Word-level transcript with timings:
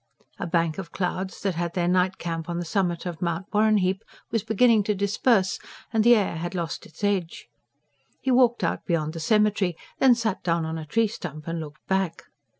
A 0.39 0.47
bank 0.47 0.79
of 0.79 0.91
clouds 0.91 1.41
that 1.41 1.53
had 1.53 1.61
had 1.61 1.73
their 1.75 1.87
night 1.87 2.17
camp 2.17 2.49
on 2.49 2.57
the 2.57 2.65
summit 2.65 3.05
of 3.05 3.21
Mount 3.21 3.45
Warrenheip 3.53 4.01
was 4.31 4.41
beginning 4.41 4.81
to 4.85 4.95
disperse; 4.95 5.59
and 5.93 6.03
the 6.03 6.15
air 6.15 6.37
had 6.37 6.55
lost 6.55 6.87
its 6.87 7.03
edge. 7.03 7.45
He 8.19 8.31
walked 8.31 8.63
out 8.63 8.83
beyond 8.87 9.13
the 9.13 9.19
cemetary, 9.19 9.77
then 9.99 10.15
sat 10.15 10.41
down 10.41 10.65
on 10.65 10.79
a 10.79 10.87
tree 10.87 11.05
stump 11.05 11.45
and 11.47 11.59
looked 11.59 11.85
back. 11.85 12.23